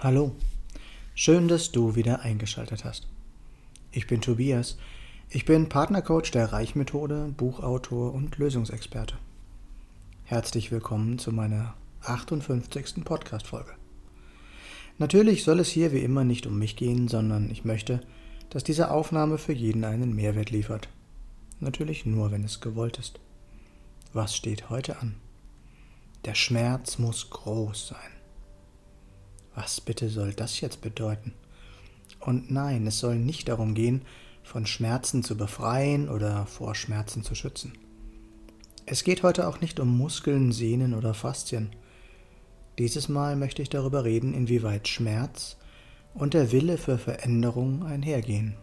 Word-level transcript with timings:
Hallo, 0.00 0.30
schön, 1.16 1.48
dass 1.48 1.72
du 1.72 1.96
wieder 1.96 2.20
eingeschaltet 2.20 2.84
hast. 2.84 3.08
Ich 3.90 4.06
bin 4.06 4.20
Tobias, 4.20 4.78
ich 5.28 5.44
bin 5.44 5.68
Partnercoach 5.68 6.30
der 6.30 6.52
Reichmethode, 6.52 7.34
Buchautor 7.36 8.14
und 8.14 8.38
Lösungsexperte. 8.38 9.16
Herzlich 10.22 10.70
willkommen 10.70 11.18
zu 11.18 11.32
meiner 11.32 11.74
58. 12.02 13.04
Podcast-Folge. 13.04 13.72
Natürlich 14.98 15.42
soll 15.42 15.58
es 15.58 15.68
hier 15.68 15.90
wie 15.90 16.04
immer 16.04 16.22
nicht 16.22 16.46
um 16.46 16.60
mich 16.60 16.76
gehen, 16.76 17.08
sondern 17.08 17.50
ich 17.50 17.64
möchte, 17.64 18.00
dass 18.50 18.62
diese 18.62 18.92
Aufnahme 18.92 19.36
für 19.36 19.52
jeden 19.52 19.82
einen 19.82 20.14
Mehrwert 20.14 20.50
liefert. 20.50 20.88
Natürlich 21.58 22.06
nur, 22.06 22.30
wenn 22.30 22.44
es 22.44 22.60
gewollt 22.60 23.00
ist. 23.00 23.18
Was 24.12 24.36
steht 24.36 24.70
heute 24.70 25.00
an? 25.00 25.16
Der 26.24 26.36
Schmerz 26.36 26.98
muss 26.98 27.30
groß 27.30 27.88
sein. 27.88 28.17
Was 29.54 29.80
bitte 29.80 30.08
soll 30.08 30.34
das 30.34 30.60
jetzt 30.60 30.80
bedeuten? 30.80 31.32
Und 32.20 32.50
nein, 32.50 32.86
es 32.86 32.98
soll 32.98 33.16
nicht 33.16 33.48
darum 33.48 33.74
gehen, 33.74 34.02
von 34.42 34.66
Schmerzen 34.66 35.22
zu 35.22 35.36
befreien 35.36 36.08
oder 36.08 36.46
vor 36.46 36.74
Schmerzen 36.74 37.22
zu 37.22 37.34
schützen. 37.34 37.72
Es 38.86 39.04
geht 39.04 39.22
heute 39.22 39.46
auch 39.46 39.60
nicht 39.60 39.80
um 39.80 39.96
Muskeln, 39.96 40.52
Sehnen 40.52 40.94
oder 40.94 41.12
Faszien. 41.12 41.70
Dieses 42.78 43.08
Mal 43.08 43.36
möchte 43.36 43.60
ich 43.60 43.68
darüber 43.68 44.04
reden, 44.04 44.32
inwieweit 44.32 44.88
Schmerz 44.88 45.56
und 46.14 46.32
der 46.32 46.52
Wille 46.52 46.78
für 46.78 46.96
Veränderung 46.96 47.84
einhergehen. 47.84 48.54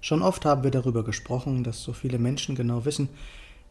Schon 0.00 0.22
oft 0.22 0.44
haben 0.44 0.64
wir 0.64 0.70
darüber 0.70 1.04
gesprochen, 1.04 1.64
dass 1.64 1.82
so 1.82 1.92
viele 1.92 2.18
Menschen 2.18 2.54
genau 2.54 2.84
wissen, 2.84 3.08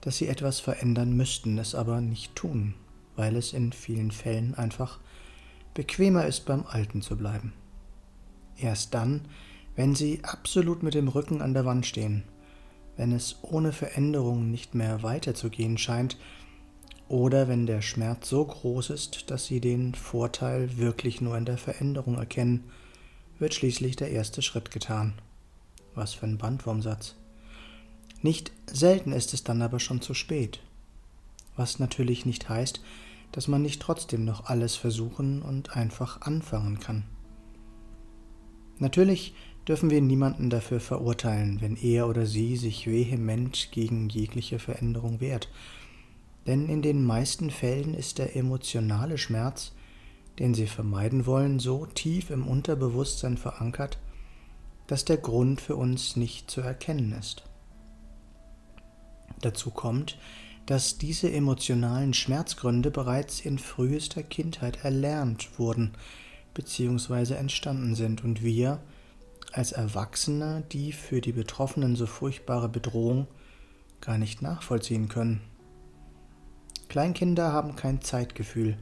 dass 0.01 0.17
sie 0.17 0.27
etwas 0.27 0.59
verändern 0.59 1.13
müssten, 1.13 1.57
es 1.57 1.75
aber 1.75 2.01
nicht 2.01 2.35
tun, 2.35 2.75
weil 3.15 3.35
es 3.35 3.53
in 3.53 3.73
vielen 3.73 4.11
Fällen 4.11 4.53
einfach 4.55 4.99
bequemer 5.77 6.25
ist, 6.25 6.45
beim 6.45 6.65
Alten 6.65 7.03
zu 7.03 7.15
bleiben. 7.15 7.53
Erst 8.57 8.95
dann, 8.95 9.21
wenn 9.75 9.93
sie 9.93 10.21
absolut 10.23 10.81
mit 10.81 10.95
dem 10.95 11.07
Rücken 11.07 11.39
an 11.39 11.53
der 11.53 11.65
Wand 11.65 11.85
stehen, 11.85 12.23
wenn 12.95 13.11
es 13.11 13.35
ohne 13.43 13.71
Veränderung 13.71 14.49
nicht 14.49 14.73
mehr 14.73 15.03
weiterzugehen 15.03 15.77
scheint, 15.77 16.17
oder 17.09 17.47
wenn 17.47 17.67
der 17.67 17.83
Schmerz 17.83 18.27
so 18.27 18.43
groß 18.43 18.89
ist, 18.89 19.29
dass 19.29 19.45
sie 19.45 19.61
den 19.61 19.93
Vorteil 19.93 20.77
wirklich 20.77 21.21
nur 21.21 21.37
in 21.37 21.45
der 21.45 21.59
Veränderung 21.59 22.15
erkennen, 22.17 22.63
wird 23.37 23.53
schließlich 23.53 23.95
der 23.95 24.09
erste 24.09 24.41
Schritt 24.41 24.71
getan. 24.71 25.13
Was 25.93 26.15
für 26.15 26.25
ein 26.25 26.39
Bandwurmsatz. 26.39 27.15
Nicht 28.23 28.51
selten 28.65 29.13
ist 29.13 29.35
es 29.35 29.43
dann 29.43 29.61
aber 29.61 29.79
schon 29.79 30.01
zu 30.01 30.15
spät. 30.15 30.59
Was 31.55 31.77
natürlich 31.77 32.25
nicht 32.25 32.49
heißt, 32.49 32.81
dass 33.31 33.47
man 33.47 33.61
nicht 33.61 33.81
trotzdem 33.81 34.25
noch 34.25 34.45
alles 34.45 34.75
versuchen 34.75 35.41
und 35.41 35.75
einfach 35.75 36.21
anfangen 36.21 36.79
kann. 36.79 37.03
Natürlich 38.79 39.33
dürfen 39.67 39.89
wir 39.89 40.01
niemanden 40.01 40.49
dafür 40.49 40.79
verurteilen, 40.79 41.61
wenn 41.61 41.75
er 41.75 42.07
oder 42.07 42.25
sie 42.25 42.55
sich 42.55 42.87
vehement 42.87 43.69
gegen 43.71 44.09
jegliche 44.09 44.59
Veränderung 44.59 45.19
wehrt, 45.19 45.49
denn 46.45 46.69
in 46.69 46.81
den 46.81 47.03
meisten 47.03 47.49
Fällen 47.51 47.93
ist 47.93 48.19
der 48.19 48.35
emotionale 48.35 49.17
Schmerz, 49.17 49.73
den 50.39 50.53
sie 50.53 50.67
vermeiden 50.67 51.25
wollen, 51.25 51.59
so 51.59 51.85
tief 51.85 52.29
im 52.29 52.47
Unterbewusstsein 52.47 53.37
verankert, 53.37 53.99
dass 54.87 55.03
der 55.03 55.17
Grund 55.17 55.59
für 55.59 55.75
uns 55.75 56.15
nicht 56.15 56.49
zu 56.49 56.61
erkennen 56.61 57.11
ist. 57.11 57.43
Dazu 59.41 59.71
kommt, 59.71 60.17
dass 60.67 60.97
diese 60.97 61.31
emotionalen 61.31 62.13
Schmerzgründe 62.13 62.91
bereits 62.91 63.39
in 63.39 63.57
frühester 63.57 64.21
Kindheit 64.21 64.83
erlernt 64.83 65.57
wurden 65.57 65.93
bzw. 66.53 67.35
entstanden 67.35 67.95
sind 67.95 68.23
und 68.23 68.43
wir 68.43 68.81
als 69.53 69.71
Erwachsene 69.71 70.65
die 70.71 70.91
für 70.91 71.21
die 71.21 71.31
Betroffenen 71.31 71.95
so 71.95 72.05
furchtbare 72.05 72.67
Bedrohung 72.67 73.27
gar 74.01 74.17
nicht 74.17 74.41
nachvollziehen 74.41 75.07
können. 75.07 75.41
Kleinkinder 76.89 77.53
haben 77.53 77.77
kein 77.77 78.01
Zeitgefühl, 78.01 78.77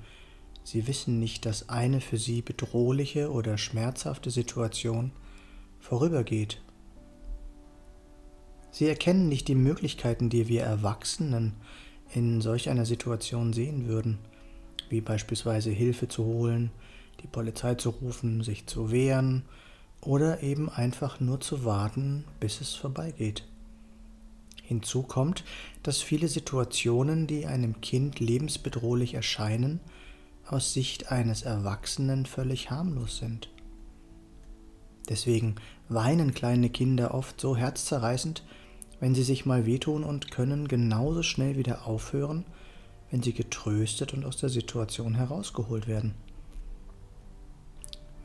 sie 0.63 0.87
wissen 0.87 1.19
nicht, 1.19 1.45
dass 1.45 1.69
eine 1.69 2.01
für 2.01 2.17
sie 2.17 2.41
bedrohliche 2.41 3.31
oder 3.31 3.59
schmerzhafte 3.59 4.31
Situation 4.31 5.11
vorübergeht. 5.79 6.61
Sie 8.75 8.89
erkennen 8.89 9.29
nicht 9.29 9.47
die 9.47 9.55
Möglichkeiten, 9.55 10.29
die 10.29 10.49
wir 10.49 10.63
Erwachsenen 10.63 11.53
in 12.13 12.41
solch 12.41 12.69
einer 12.69 12.85
Situation 12.85 13.53
sehen 13.53 13.87
würden, 13.87 14.17
wie 14.89 14.99
beispielsweise 14.99 15.69
Hilfe 15.69 16.09
zu 16.09 16.25
holen, 16.25 16.71
die 17.21 17.27
Polizei 17.27 17.75
zu 17.75 17.91
rufen, 17.91 18.43
sich 18.43 18.67
zu 18.67 18.91
wehren 18.91 19.43
oder 20.01 20.43
eben 20.43 20.67
einfach 20.67 21.21
nur 21.21 21.39
zu 21.39 21.63
warten, 21.63 22.25
bis 22.41 22.59
es 22.59 22.75
vorbeigeht. 22.75 23.45
Hinzu 24.61 25.03
kommt, 25.03 25.45
dass 25.81 26.01
viele 26.01 26.27
Situationen, 26.27 27.27
die 27.27 27.45
einem 27.45 27.79
Kind 27.79 28.19
lebensbedrohlich 28.19 29.13
erscheinen, 29.13 29.79
aus 30.47 30.73
Sicht 30.73 31.13
eines 31.13 31.43
Erwachsenen 31.43 32.25
völlig 32.25 32.71
harmlos 32.71 33.19
sind. 33.19 33.49
Deswegen 35.07 35.55
weinen 35.87 36.33
kleine 36.33 36.69
Kinder 36.69 37.13
oft 37.13 37.39
so 37.39 37.55
herzzerreißend, 37.55 38.43
wenn 38.99 39.15
sie 39.15 39.23
sich 39.23 39.45
mal 39.45 39.65
wehtun 39.65 40.03
und 40.03 40.31
können 40.31 40.67
genauso 40.67 41.23
schnell 41.23 41.57
wieder 41.57 41.85
aufhören, 41.85 42.45
wenn 43.11 43.21
sie 43.21 43.33
getröstet 43.33 44.13
und 44.13 44.25
aus 44.25 44.37
der 44.37 44.49
Situation 44.49 45.15
herausgeholt 45.15 45.87
werden. 45.87 46.13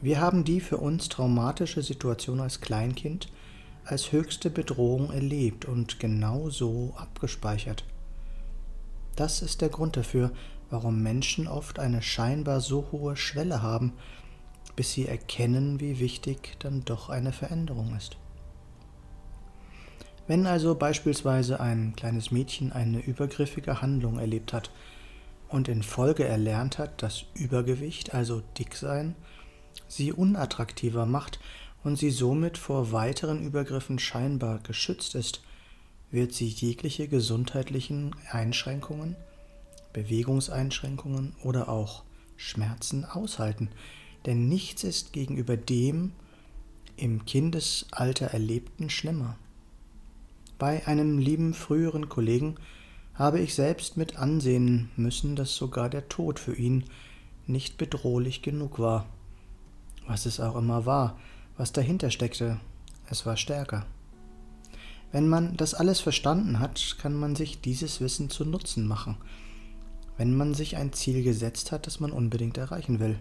Wir 0.01 0.21
haben 0.21 0.45
die 0.45 0.61
für 0.61 0.79
uns 0.79 1.09
traumatische 1.09 1.83
Situation 1.83 2.41
als 2.41 2.61
Kleinkind 2.61 3.29
als 3.85 4.13
höchste 4.13 4.51
Bedrohung 4.51 5.11
erlebt 5.11 5.65
und 5.65 5.99
genau 5.99 6.51
so 6.51 6.95
abgespeichert. 6.97 7.85
Das 9.17 9.43
ist 9.43 9.61
der 9.61 9.69
Grund 9.69 9.97
dafür, 9.97 10.31
warum 10.71 11.03
Menschen 11.03 11.49
oft 11.49 11.79
eine 11.79 12.01
scheinbar 12.01 12.61
so 12.61 12.89
hohe 12.93 13.17
Schwelle 13.17 13.63
haben, 13.63 13.93
bis 14.77 14.93
sie 14.93 15.07
erkennen, 15.07 15.81
wie 15.81 15.99
wichtig 15.99 16.57
dann 16.61 16.85
doch 16.85 17.09
eine 17.11 17.33
Veränderung 17.33 17.97
ist. 17.97 18.17
Wenn 20.31 20.47
also 20.47 20.77
beispielsweise 20.77 21.59
ein 21.59 21.97
kleines 21.97 22.31
Mädchen 22.31 22.71
eine 22.71 23.01
übergriffige 23.01 23.83
Handlung 23.83 24.21
erlebt 24.21 24.53
hat 24.53 24.71
und 25.49 25.67
in 25.67 25.83
Folge 25.83 26.25
erlernt 26.25 26.79
hat, 26.79 27.03
dass 27.03 27.25
Übergewicht, 27.35 28.15
also 28.15 28.41
Dicksein, 28.57 29.17
sie 29.89 30.13
unattraktiver 30.13 31.05
macht 31.05 31.41
und 31.83 31.99
sie 31.99 32.11
somit 32.11 32.59
vor 32.59 32.93
weiteren 32.93 33.45
Übergriffen 33.45 33.99
scheinbar 33.99 34.61
geschützt 34.61 35.17
ist, 35.17 35.41
wird 36.13 36.33
sie 36.33 36.47
jegliche 36.47 37.09
gesundheitlichen 37.09 38.15
Einschränkungen, 38.31 39.17
Bewegungseinschränkungen 39.93 41.35
oder 41.43 41.69
auch 41.69 42.05
Schmerzen 42.37 43.05
aushalten, 43.05 43.69
denn 44.27 44.49
nichts 44.49 44.85
ist 44.85 45.13
gegenüber 45.13 45.57
dem 45.57 46.13
im 46.95 47.25
Kindesalter 47.25 48.27
Erlebten 48.27 48.91
schlimmer. 48.91 49.37
Bei 50.61 50.87
einem 50.87 51.17
lieben 51.17 51.55
früheren 51.55 52.11
Kollegen 52.11 52.57
habe 53.15 53.41
ich 53.41 53.55
selbst 53.55 53.97
mit 53.97 54.19
ansehen 54.19 54.91
müssen, 54.95 55.35
dass 55.35 55.57
sogar 55.57 55.89
der 55.89 56.11
Tod 56.11 56.39
für 56.39 56.55
ihn 56.55 56.85
nicht 57.47 57.79
bedrohlich 57.79 58.43
genug 58.43 58.79
war. 58.79 59.07
Was 60.07 60.27
es 60.27 60.39
auch 60.39 60.57
immer 60.57 60.85
war, 60.85 61.19
was 61.57 61.73
dahinter 61.73 62.11
steckte, 62.11 62.61
es 63.09 63.25
war 63.25 63.39
stärker. 63.39 63.87
Wenn 65.13 65.31
man 65.31 65.57
das 65.57 65.73
alles 65.73 66.01
verstanden 66.01 66.59
hat, 66.59 66.97
kann 67.01 67.15
man 67.15 67.37
sich 67.37 67.63
dieses 67.63 68.03
Wissen 68.03 68.29
zu 68.29 68.45
Nutzen 68.45 68.87
machen, 68.87 69.17
wenn 70.19 70.37
man 70.37 70.53
sich 70.53 70.77
ein 70.77 70.93
Ziel 70.93 71.23
gesetzt 71.23 71.73
hat, 71.73 71.87
das 71.87 72.01
man 72.01 72.13
unbedingt 72.13 72.59
erreichen 72.59 73.01
will. 73.01 73.19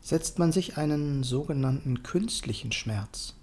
Setzt 0.00 0.38
man 0.38 0.52
sich 0.52 0.76
einen 0.76 1.24
sogenannten 1.24 2.04
künstlichen 2.04 2.70
Schmerz, 2.70 3.34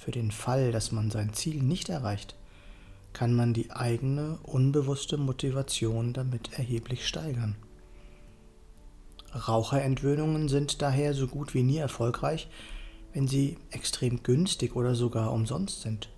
für 0.00 0.12
den 0.12 0.30
Fall, 0.30 0.72
dass 0.72 0.92
man 0.92 1.10
sein 1.10 1.34
Ziel 1.34 1.62
nicht 1.62 1.90
erreicht, 1.90 2.34
kann 3.12 3.34
man 3.34 3.52
die 3.52 3.70
eigene 3.70 4.38
unbewusste 4.42 5.18
Motivation 5.18 6.14
damit 6.14 6.58
erheblich 6.58 7.06
steigern. 7.06 7.56
Raucherentwöhnungen 9.34 10.48
sind 10.48 10.80
daher 10.80 11.12
so 11.12 11.28
gut 11.28 11.52
wie 11.52 11.62
nie 11.62 11.76
erfolgreich, 11.76 12.48
wenn 13.12 13.28
sie 13.28 13.58
extrem 13.70 14.22
günstig 14.22 14.74
oder 14.74 14.94
sogar 14.94 15.32
umsonst 15.32 15.82
sind. 15.82 16.08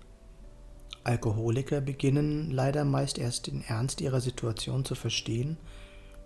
Alkoholiker 1.03 1.81
beginnen 1.81 2.51
leider 2.51 2.85
meist 2.85 3.17
erst 3.17 3.47
den 3.47 3.63
Ernst 3.63 3.99
ihrer 3.99 4.21
Situation 4.21 4.85
zu 4.85 4.95
verstehen, 4.95 5.57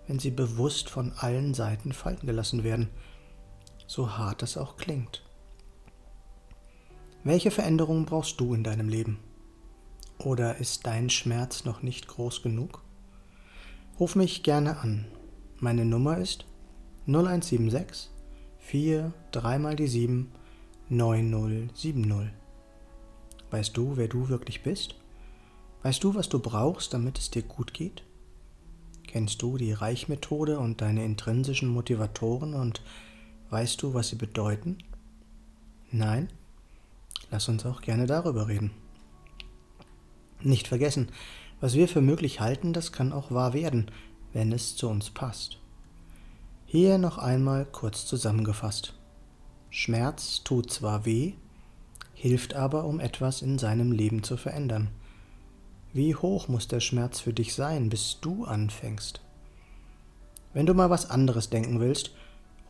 wenn 0.06 0.20
sie 0.20 0.32
bewusst 0.32 0.90
von 0.90 1.12
allen 1.18 1.56
Seiten 1.56 1.92
falten 1.92 2.28
gelassen 2.28 2.64
werden, 2.64 2.90
so 3.88 4.18
hart 4.18 4.44
das 4.44 4.58
auch 4.58 4.78
klingt. 4.78 5.24
Welche 7.28 7.52
Veränderungen 7.52 8.06
brauchst 8.06 8.40
du 8.40 8.54
in 8.54 8.64
deinem 8.64 8.88
Leben? 8.88 9.20
Oder 10.18 10.60
ist 10.60 10.86
dein 10.86 11.10
Schmerz 11.10 11.66
noch 11.66 11.82
nicht 11.82 12.08
groß 12.08 12.42
genug? 12.42 12.82
Ruf 14.00 14.16
mich 14.16 14.44
gerne 14.44 14.78
an. 14.78 15.04
Meine 15.60 15.84
Nummer 15.84 16.20
ist 16.20 16.46
0176 17.06 18.10
4, 18.60 19.12
3 19.34 19.60
mal 19.60 19.76
die 19.76 19.90
7, 19.90 20.32
9070. 20.88 22.32
Weißt 23.52 23.76
du, 23.76 23.98
wer 23.98 24.08
du 24.08 24.30
wirklich 24.30 24.64
bist? 24.64 24.96
Weißt 25.84 26.02
du, 26.06 26.16
was 26.16 26.30
du 26.30 26.40
brauchst, 26.40 26.94
damit 26.94 27.20
es 27.20 27.30
dir 27.30 27.44
gut 27.44 27.74
geht? 27.74 28.04
Kennst 29.06 29.42
du 29.42 29.58
die 29.58 29.74
Reichmethode 29.74 30.60
und 30.60 30.80
deine 30.80 31.04
intrinsischen 31.04 31.68
Motivatoren 31.68 32.54
und 32.54 32.82
weißt 33.50 33.82
du, 33.82 33.94
was 33.94 34.08
sie 34.08 34.16
bedeuten? 34.16 34.78
Nein? 35.92 36.30
Lass 37.32 37.50
uns 37.50 37.66
auch 37.66 37.82
gerne 37.82 38.06
darüber 38.06 38.48
reden. 38.48 38.72
Nicht 40.42 40.68
vergessen, 40.68 41.10
was 41.60 41.74
wir 41.74 41.88
für 41.88 42.02
möglich 42.02 42.40
halten, 42.40 42.74
das 42.74 42.92
kann 42.92 43.12
auch 43.12 43.32
wahr 43.32 43.54
werden, 43.54 43.90
wenn 44.34 44.52
es 44.52 44.76
zu 44.76 44.88
uns 44.88 45.10
passt. 45.10 45.60
Hier 46.66 46.98
noch 46.98 47.18
einmal 47.18 47.66
kurz 47.66 48.06
zusammengefasst. 48.06 48.94
Schmerz 49.70 50.44
tut 50.44 50.72
zwar 50.72 51.06
weh, 51.06 51.34
hilft 52.14 52.54
aber, 52.56 52.86
um 52.86 53.00
etwas 53.00 53.42
in 53.42 53.58
seinem 53.58 53.92
Leben 53.92 54.24
zu 54.24 54.38
verändern. 54.38 54.90
Wie 55.94 56.16
hoch 56.16 56.48
muss 56.48 56.68
der 56.68 56.80
Schmerz 56.80 57.20
für 57.20 57.34
dich 57.34 57.56
sein, 57.56 57.90
bis 57.90 58.20
du 58.22 58.46
anfängst? 58.46 59.22
Wenn 60.54 60.66
du 60.66 60.74
mal 60.74 60.90
was 60.90 61.10
anderes 61.10 61.50
denken 61.50 61.80
willst, 61.80 62.12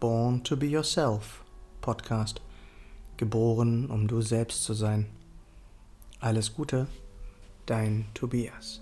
Born 0.00 0.42
to 0.44 0.56
Be 0.56 0.64
Yourself 0.64 1.44
Podcast. 1.82 2.40
Geboren, 3.18 3.90
um 3.90 4.08
du 4.08 4.22
selbst 4.22 4.64
zu 4.64 4.72
sein. 4.72 5.10
Alles 6.18 6.54
Gute, 6.54 6.86
dein 7.66 8.06
Tobias. 8.14 8.80